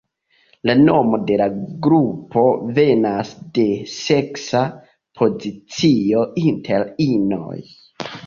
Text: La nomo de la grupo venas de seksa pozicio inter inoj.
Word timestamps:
La 0.67 0.73
nomo 0.77 1.17
de 1.31 1.35
la 1.41 1.45
grupo 1.87 2.45
venas 2.79 3.35
de 3.59 3.65
seksa 3.97 4.63
pozicio 5.21 6.25
inter 6.47 6.89
inoj. 7.09 7.61